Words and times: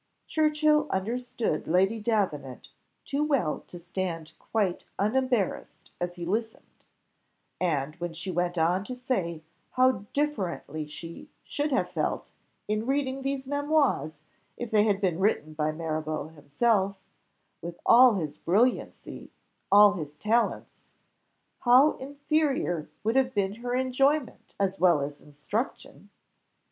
Churchill 0.25 0.87
understood 0.89 1.67
Lady 1.67 1.99
Davenant 1.99 2.69
too 3.05 3.23
well 3.23 3.63
to 3.67 3.77
stand 3.77 4.33
quite 4.39 4.87
unembarrassed 4.97 5.91
as 6.01 6.15
he 6.15 6.25
listened; 6.25 6.87
and 7.59 7.95
when 7.97 8.11
she 8.13 8.31
went 8.31 8.57
on 8.57 8.83
to 8.85 8.95
say 8.95 9.43
how 9.73 10.07
differently 10.11 10.87
she 10.87 11.29
should 11.43 11.71
have 11.71 11.91
felt 11.91 12.31
in 12.67 12.87
reading 12.87 13.21
these 13.21 13.45
memoirs 13.45 14.23
if 14.57 14.71
they 14.71 14.85
had 14.85 15.01
been 15.01 15.19
written 15.19 15.53
by 15.53 15.71
Mirabeau 15.71 16.29
himself; 16.29 16.95
with 17.61 17.79
all 17.85 18.15
his 18.15 18.39
brilliancy, 18.39 19.29
all 19.71 19.93
his 19.93 20.15
talents, 20.15 20.81
how 21.59 21.91
inferior 21.97 22.89
would 23.03 23.15
have 23.15 23.35
been 23.35 23.53
her 23.61 23.75
enjoyment 23.75 24.55
as 24.59 24.79
well 24.79 24.99
as 25.01 25.21
instruction! 25.21 26.09